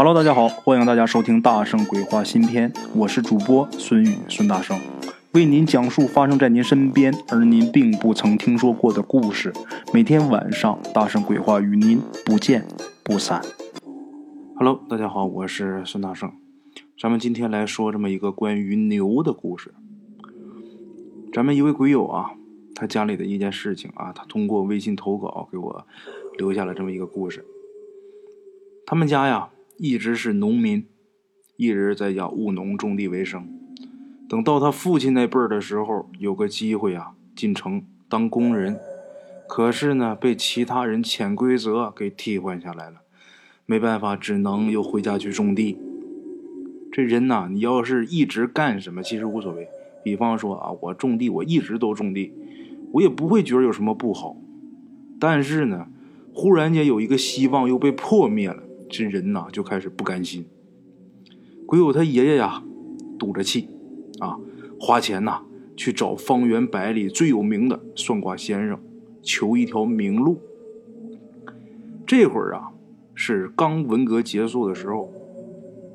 [0.00, 4.78] Hello，大家好，欢迎大家收听《大圣鬼话》新篇，我是主播孙宇孙大圣，
[5.32, 9.52] 为您讲述发生在您身边而您并不曾听说过的故事。
[9.92, 12.64] 每天晚上，《大圣鬼话》与您不见
[13.02, 13.42] 不散。
[14.54, 16.30] Hello，大家好，我是孙大圣，
[16.96, 19.74] 咱们今天来说这么一个关于牛的故事。
[21.32, 22.30] 咱们一位鬼友啊，
[22.72, 25.84] 他家里的一件事情啊，他通过微信投稿给我
[26.36, 27.44] 留下了这么一个故事。
[28.86, 29.48] 他们家呀。
[29.78, 30.84] 一直是农民，
[31.56, 33.48] 一直在家务农种地为生。
[34.28, 38.76] 等到他父亲那辈儿的时候，有个机会啊，进城当工人，
[39.48, 43.02] 可是呢，被其他人潜规则给替换下来了。
[43.66, 45.78] 没办法，只能又回家去种地。
[46.90, 49.68] 这人呐，你要是一直干什么，其实无所谓。
[50.02, 52.32] 比方说啊，我种地，我一直都种地，
[52.94, 54.36] 我也不会觉得有什么不好。
[55.20, 55.86] 但是呢，
[56.34, 58.64] 忽然间有一个希望又被破灭了。
[58.88, 60.46] 这人呐就开始不甘心。
[61.66, 62.62] 鬼友他爷爷呀，
[63.18, 63.68] 赌着气，
[64.20, 64.38] 啊，
[64.80, 65.42] 花钱呐
[65.76, 68.80] 去找方圆百里最有名的算卦先生，
[69.22, 70.40] 求一条明路。
[72.06, 72.70] 这会儿啊，
[73.14, 75.12] 是刚文革结束的时候，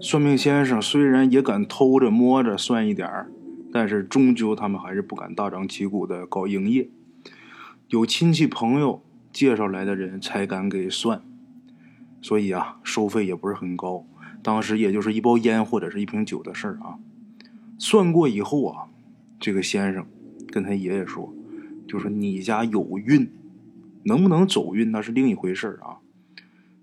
[0.00, 3.30] 算命先生虽然也敢偷着摸着算一点儿，
[3.72, 6.90] 但是终究他们还是不敢大张旗鼓的搞营业，
[7.90, 11.22] 有亲戚朋友介绍来的人才敢给算。
[12.22, 14.04] 所以啊，收费也不是很高，
[14.42, 16.98] 当时也就是一包烟或者是一瓶酒的事儿啊。
[17.78, 18.88] 算过以后啊，
[19.38, 20.06] 这个先生
[20.48, 21.32] 跟他爷爷说，
[21.88, 23.30] 就说你家有运，
[24.04, 25.98] 能不能走运那是另一回事啊。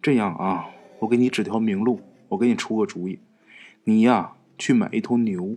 [0.02, 0.66] 这样啊，
[1.00, 3.20] 我给你指条明路，我给你出个主意，
[3.84, 5.56] 你呀去买一头牛，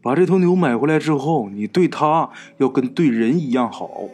[0.00, 4.08] 把这头牛买回来之后，你对它要跟对人一样好，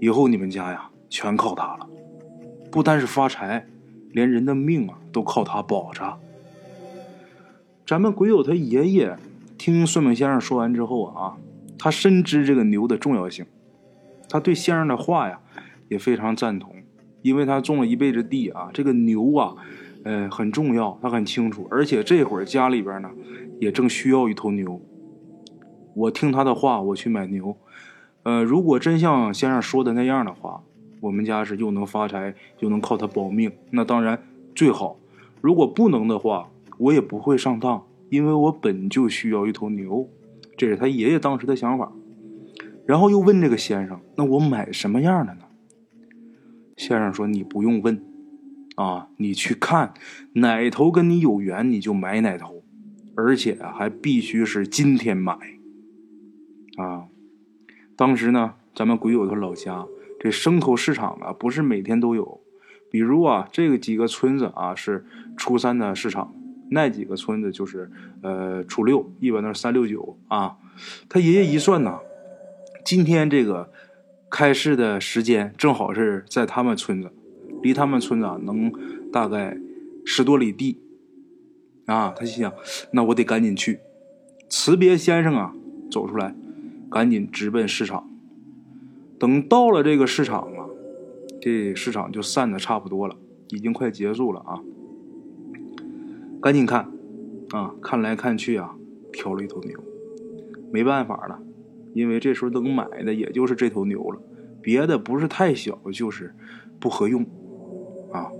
[0.00, 1.86] 以后你们家呀全靠它了。
[2.70, 3.66] 不单是发财，
[4.12, 6.18] 连人的命啊都靠他保着。
[7.84, 9.16] 咱们鬼友他爷爷
[9.58, 11.36] 听算命先生说完之后啊，
[11.76, 13.44] 他深知这个牛的重要性，
[14.28, 15.40] 他对先生的话呀
[15.88, 16.76] 也非常赞同，
[17.22, 19.56] 因为他种了一辈子地啊，这个牛啊，
[20.04, 23.10] 呃很重要，他很清楚，而且这会儿家里边呢
[23.58, 24.80] 也正需要一头牛。
[25.94, 27.56] 我听他的话，我去买牛。
[28.22, 30.62] 呃，如果真像先生说的那样的话。
[31.00, 34.22] 我们家是又能发财又能靠它保命，那当然
[34.54, 34.98] 最好。
[35.40, 40.08] 如果不能的话，我也不会上当，因为我本就需要一头牛。
[40.56, 41.90] 这是他爷爷当时的想法。
[42.86, 45.42] 然后又问这个先生：“那我买什么样的呢？”
[46.76, 48.02] 先生说：“你不用问，
[48.74, 49.94] 啊，你去看
[50.34, 52.62] 哪头跟你有缘，你就买哪头，
[53.14, 55.38] 而且还必须是今天买。”
[56.76, 57.06] 啊，
[57.96, 59.86] 当时呢，咱们鬼友他老家。
[60.20, 62.40] 这牲口市场啊，不是每天都有。
[62.90, 66.34] 比如啊，这个几个村子啊是初三的市场，
[66.70, 67.90] 那几个村子就是
[68.22, 70.58] 呃初六，一般都是三六九啊。
[71.08, 72.00] 他爷爷一算呐，
[72.84, 73.72] 今天这个
[74.28, 77.10] 开市的时间正好是在他们村子，
[77.62, 78.70] 离他们村子啊能
[79.10, 79.56] 大概
[80.04, 80.80] 十多里地
[81.86, 82.12] 啊。
[82.14, 82.52] 他心想，
[82.92, 83.80] 那我得赶紧去。
[84.50, 85.54] 辞别先生啊，
[85.90, 86.34] 走出来，
[86.90, 88.09] 赶紧直奔市场。
[89.20, 90.64] 等到了这个市场啊，
[91.42, 93.14] 这市场就散的差不多了，
[93.50, 94.60] 已经快结束了啊。
[96.40, 96.90] 赶紧看，
[97.50, 98.74] 啊，看来看去啊，
[99.12, 99.78] 挑了一头牛，
[100.72, 101.38] 没办法了，
[101.92, 104.18] 因为这时候能买的也就是这头牛了，
[104.62, 106.34] 别的不是太小，就是
[106.80, 107.26] 不合用，
[108.10, 108.32] 啊。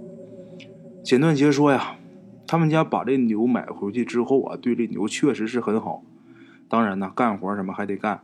[1.04, 1.98] 简短截说呀，
[2.46, 6.02] 他们家把这牛买回去之后啊，对这牛确实是很好，
[6.70, 8.22] 当然呢，干活什么还得干，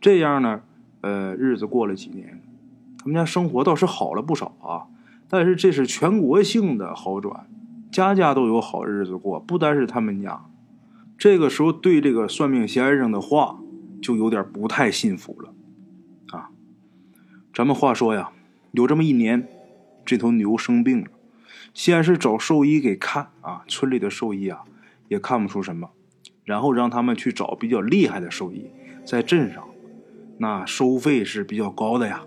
[0.00, 0.62] 这样呢。
[1.02, 2.42] 呃，日子过了几年，
[2.98, 4.86] 他们家生活倒是好了不少啊。
[5.28, 7.46] 但是这是全国性的好转，
[7.92, 10.44] 家家都有好日子过，不单是他们家。
[11.16, 13.60] 这个时候对这个算命先生的话
[14.02, 15.52] 就有点不太信服了
[16.36, 16.50] 啊。
[17.54, 18.32] 咱们话说呀，
[18.72, 19.46] 有这么一年，
[20.04, 21.08] 这头牛生病了，
[21.72, 24.64] 先是找兽医给看啊，村里的兽医啊
[25.08, 25.90] 也看不出什么，
[26.44, 28.66] 然后让他们去找比较厉害的兽医，
[29.04, 29.64] 在镇上。
[30.42, 32.22] 那收费是比较高的呀，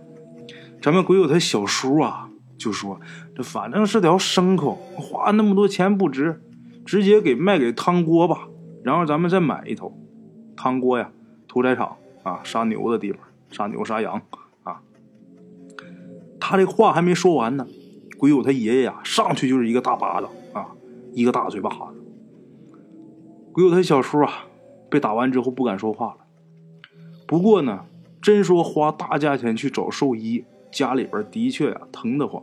[0.79, 2.29] 咱们鬼友他小叔啊
[2.59, 3.01] 就说
[3.35, 6.39] ：“这反正是条牲口，花那么多钱不值，
[6.85, 8.47] 直接给卖给汤锅吧。
[8.83, 9.97] 然后咱们再买一头。
[10.55, 11.11] 汤锅呀，
[11.47, 13.19] 屠宰场啊，杀牛的地方，
[13.49, 14.21] 杀牛杀羊
[14.61, 14.79] 啊。”
[16.39, 17.65] 他这话还没说完呢，
[18.19, 20.67] 鬼友他爷爷呀上去就是一个大巴掌啊，
[21.13, 22.03] 一个大嘴巴子。
[23.51, 24.45] 鬼友他小叔啊
[24.91, 26.17] 被打完之后不敢说话了，
[27.25, 27.85] 不过呢。
[28.23, 32.41] 真说花大价钱去找兽医，家里边的确呀疼得慌。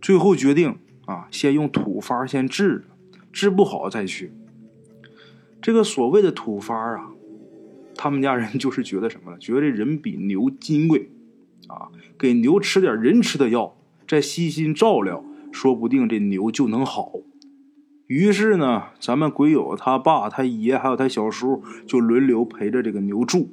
[0.00, 2.84] 最后决定啊，先用土方先治了，
[3.32, 4.32] 治不好再去。
[5.60, 7.10] 这个所谓的土方啊，
[7.96, 9.38] 他们家人就是觉得什么呢？
[9.38, 11.10] 觉得人比牛金贵
[11.66, 13.76] 啊，给牛吃点人吃的药，
[14.06, 17.14] 再悉心照料，说不定这牛就能好。
[18.06, 23.48] 于是呢，咱们鬼友他爸、他爷还有他小叔就轮流陪着这个牛住，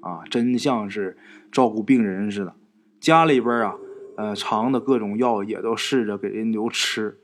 [0.00, 1.16] 啊，真像是
[1.50, 2.54] 照顾病人似的。
[2.98, 3.76] 家里边啊，
[4.16, 7.18] 呃，藏的各种药也都试着给人牛吃。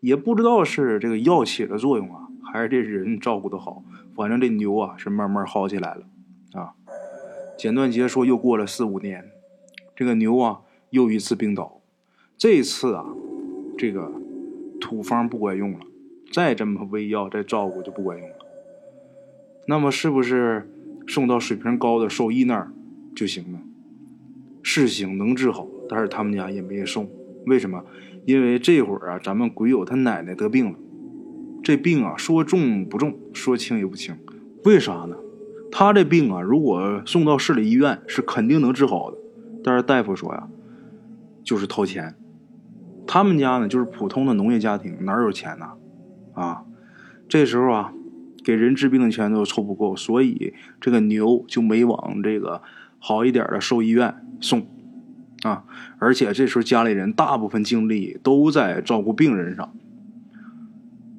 [0.00, 3.84] 也不知道是这个药起了作用啊，还是这人照顾的好，
[4.14, 6.02] 反正这牛啊是慢慢好起来了。
[6.54, 6.74] 啊，
[7.56, 9.30] 简短结说，又过了四五年，
[9.94, 10.60] 这个牛啊
[10.90, 11.80] 又一次病倒，
[12.36, 13.06] 这次啊，
[13.78, 14.10] 这个。
[14.80, 15.78] 土方不管用了，
[16.32, 18.34] 再这么喂药、再照顾就不管用了。
[19.68, 20.68] 那么是不是
[21.06, 22.72] 送到水平高的兽医那儿
[23.14, 23.58] 就行了？
[24.62, 27.10] 是行，能治好，但是他们家也没送。
[27.46, 27.84] 为什么？
[28.24, 30.78] 因为这会儿啊，咱们鬼友他奶奶得病了。
[31.64, 34.16] 这病啊，说重不重，说轻也不轻。
[34.64, 35.16] 为啥呢？
[35.70, 39.18] 他这病啊，如果送到市里医院是肯定能治好的，
[39.64, 40.48] 但是大夫说呀，
[41.42, 42.14] 就是掏钱。
[43.06, 45.66] 他们家呢，就是普通的农业家庭，哪有钱呢？
[46.34, 46.64] 啊，
[47.28, 47.92] 这时候啊，
[48.42, 52.62] 给人治病的钱都凑不够，所以这个牛就没往这个
[52.98, 54.66] 好一点的兽医院送
[55.42, 55.64] 啊。
[55.98, 59.74] 而且这时候家里人大部分精力都在照顾病人上，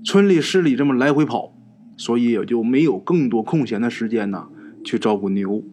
[0.04, 1.54] 村里市里这么来回跑，
[1.98, 4.50] 所以也就没有更多空闲的时间呢
[4.84, 5.64] 去照顾牛。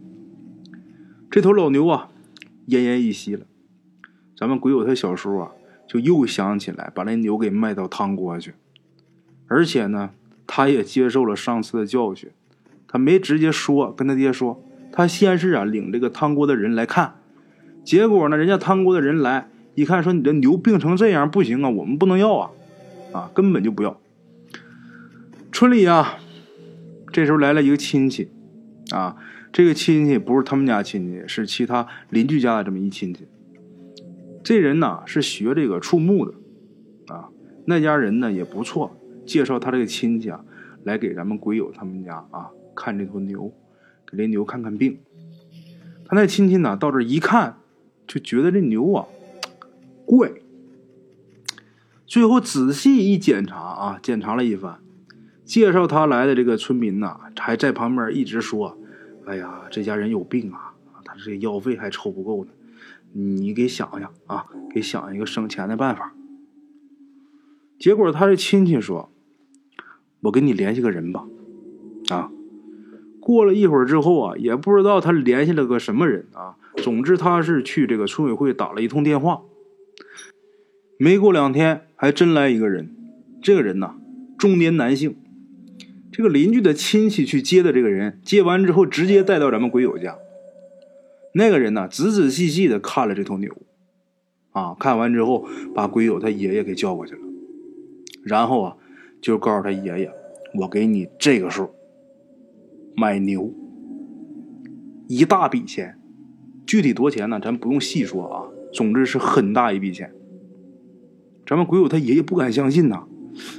[1.30, 2.10] 这头老牛啊，
[2.68, 3.46] 奄奄一息了。
[4.36, 5.52] 咱们鬼友他小叔啊。
[5.90, 8.54] 就又想起来把那牛给卖到汤锅去，
[9.48, 10.10] 而且呢，
[10.52, 12.28] 他也接受了上次的教训，
[12.88, 14.60] 他没直接说跟他爹说，
[14.90, 17.14] 他先是啊领这个汤锅的人来看，
[17.84, 22.50] 结果呢，人家汤锅的人来一看，说你这牛病成这样不行啊，我们不能要啊，
[23.12, 24.00] 啊，根本就不要。
[25.52, 26.18] 村里啊，
[27.12, 28.28] 这时候来了一个亲戚，
[28.90, 29.14] 啊，
[29.52, 33.28] 这个亲戚不是他们家亲戚，是其他邻居家的这么一亲戚。
[34.42, 36.34] 这人呢是学这个畜牧的，
[37.06, 37.28] 啊，
[37.66, 38.96] 那家人呢也不错，
[39.26, 40.44] 介绍他这个亲戚啊
[40.84, 43.52] 来给咱们鬼友他们家啊看这头牛，
[44.10, 44.98] 给这牛看看病。
[46.06, 47.58] 他那亲戚呢到这一看，
[48.06, 49.06] 就觉得这牛啊
[50.04, 50.32] 怪。
[52.06, 54.80] 最后仔细一检查啊，检查了一番，
[55.44, 58.76] 介绍他来的这个村民呐还在旁边一直说
[59.26, 60.74] ：“哎呀，这家人有病啊，
[61.04, 62.50] 他这药费还凑不够呢。”
[63.12, 66.12] 你给想想啊，给想一个省钱的办法。
[67.80, 69.10] 结果他的亲戚说
[70.20, 71.24] ：“我给你联系个人吧。”
[72.10, 72.30] 啊，
[73.20, 76.56] 过了一会儿之后啊，也不知道他联系了个什么人啊。
[76.76, 79.42] 总之他是去这个村委会打了一通电话。
[80.98, 82.94] 没过两天，还真来一个人。
[83.42, 83.94] 这个人呢，
[84.38, 85.16] 中年男性。
[86.12, 90.18] 这个邻居的亲戚去接的这个人，接完之后直接带到咱们鬼友家。
[91.32, 93.56] 那个人呢，仔仔细细的看了这头牛，
[94.50, 97.20] 啊，看完之后，把鬼友他爷爷给叫过去了，
[98.22, 98.76] 然后啊，
[99.20, 100.12] 就告诉他爷爷
[100.60, 101.70] ：“我给你这个数，
[102.96, 103.52] 买牛，
[105.08, 105.98] 一大笔钱，
[106.66, 107.40] 具体多钱呢？
[107.42, 110.12] 咱不用细说啊，总之是很大一笔钱。”
[111.46, 113.04] 咱们鬼友他爷爷不敢相信呐，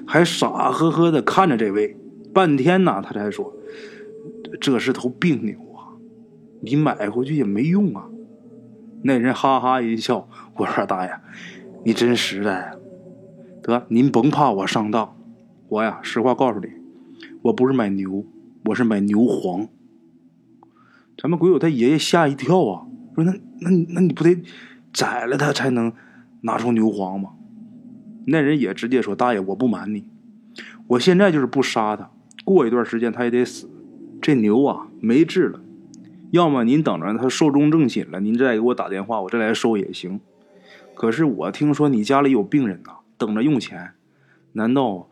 [0.07, 1.97] 还傻呵呵的看着这位，
[2.33, 3.53] 半天呢，他才说
[4.61, 5.97] ：“这是头病牛啊。”
[6.63, 8.07] 你买回去也没用啊！
[9.03, 11.11] 那人哈哈一笑，我说：“大爷，
[11.83, 12.71] 你真实在！
[13.61, 15.15] 得，您甭怕我上当，
[15.69, 16.67] 我呀，实话告诉你，
[17.43, 18.25] 我不是买牛，
[18.65, 19.67] 我是买牛黄。”
[21.17, 24.41] 咱们鬼友他爷爷吓一跳啊，说：“那那那你不得
[24.91, 25.93] 宰了他才能
[26.41, 27.31] 拿出牛黄吗？”
[28.25, 30.05] 那人也直接说：“大爷，我不瞒你，
[30.87, 32.09] 我现在就是不杀他，
[32.43, 33.69] 过一段时间他也得死。
[34.21, 35.61] 这牛啊，没治了。”
[36.31, 40.21] 要么您等着他寿终正寝了，您再给我打电话，我再来收也行。
[40.95, 43.91] 可是我听说你家里有病人呐，等着用钱，
[44.53, 45.07] 难道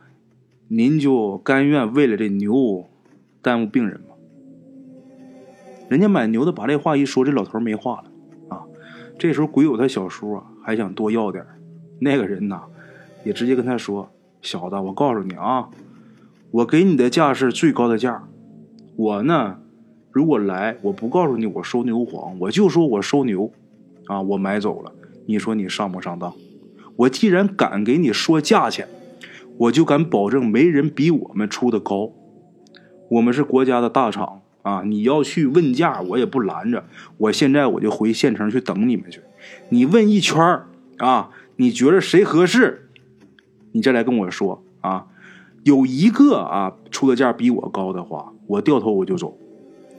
[0.68, 2.86] 您就甘愿为了这牛
[3.40, 4.08] 耽误病人吗？
[5.88, 8.66] 人家买牛的把这话一说，这老头没话了啊。
[9.20, 11.46] 这时候鬼友他小叔啊还想多要点
[12.00, 12.64] 那个人呐
[13.24, 14.10] 也直接跟他说
[14.42, 15.70] ：“小子，我告诉你啊，
[16.50, 18.24] 我给你的价是最高的价，
[18.96, 19.60] 我呢。”
[20.12, 23.52] 如果来，我不告诉你我收牛黄，我就说我收牛，
[24.08, 24.92] 啊，我买走了。
[25.28, 26.34] 你说你上不上当？
[27.00, 28.88] 我既然敢给你说价钱，
[29.58, 32.12] 我就敢保证没人比我们出的高。
[33.10, 34.84] 我们是国家的大厂啊！
[34.86, 36.84] 你要去问价，我也不拦着。
[37.18, 39.22] 我现在我就回县城去等你们去。
[39.70, 40.62] 你问一圈
[40.98, 42.90] 啊，你觉得谁合适，
[43.72, 45.08] 你再来跟我说啊。
[45.64, 49.38] 有一个啊出的价比我高的话，我掉头我就走，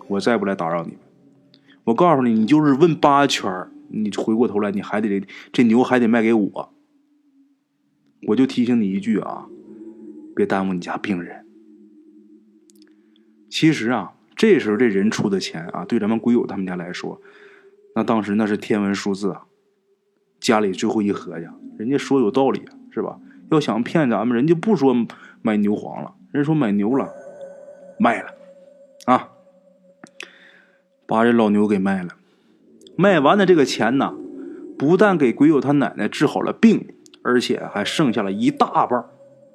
[0.08, 0.98] 我再不来打扰你们。
[1.84, 3.50] 我告诉你，你就是问八圈
[3.88, 6.72] 你回过头来你还得这牛还得卖给我。
[8.28, 9.46] 我就提醒你一句啊，
[10.36, 11.44] 别耽误你家病人。
[13.48, 17.20] 其实啊，这时候这人出的钱啊，对咱们鬼友他们家来说，
[17.94, 19.46] 那当时那是天文数字啊。
[20.38, 21.46] 家里最后一合计，
[21.76, 22.62] 人家说有道理
[22.92, 23.18] 是吧？
[23.50, 24.94] 要想骗咱们，人家不说
[25.42, 27.10] 买牛黄了，人家说买牛了，
[27.98, 28.32] 卖了，
[29.06, 29.30] 啊，
[31.06, 32.16] 把这老牛给卖了。
[32.96, 34.14] 卖完的这个钱呢，
[34.78, 36.86] 不但给鬼友他奶奶治好了病，
[37.22, 39.04] 而且还剩下了一大半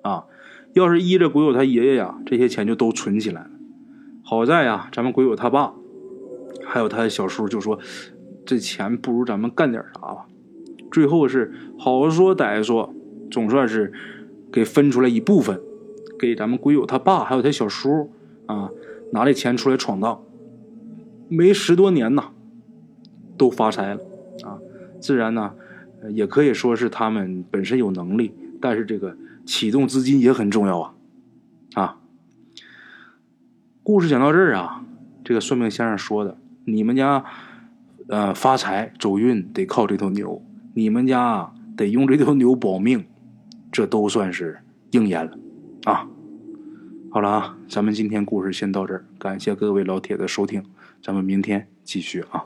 [0.01, 0.25] 啊。
[0.73, 3.49] 要是依着鬼友他爷爷呀，这些钱就都存起来了。
[4.23, 5.73] 好在呀，咱们鬼友他爸，
[6.65, 7.79] 还有他小叔就说
[8.45, 10.25] ：“这钱不如咱们干点啥吧。”
[10.91, 12.93] 最后是好说歹说，
[13.29, 13.93] 总算是
[14.51, 15.61] 给分出来一部分，
[16.19, 18.11] 给咱们鬼友他爸还有他小叔
[18.45, 18.69] 啊，
[19.11, 20.23] 拿这钱出来闯荡，
[21.29, 22.31] 没十多年呐，
[23.37, 24.01] 都发财了
[24.43, 24.59] 啊！
[24.99, 25.53] 自然呢，
[26.11, 30.93] 也可以说是他们本身有能力，但是这个启动资金也很重要啊
[31.75, 31.97] 啊！
[33.83, 34.83] 故事讲到这儿啊，
[35.23, 37.23] 这个算命先生说的，你们家
[38.07, 40.41] 呃发财走运得靠这头牛，
[40.73, 43.05] 你们家得用这头牛保命，
[43.71, 44.59] 这都算是
[44.91, 45.37] 应验了
[45.83, 46.07] 啊。
[47.11, 50.63] 好了啊，咱们今天故事先到这儿，感谢各位老铁的收听，
[51.01, 52.45] 咱们明天继续啊。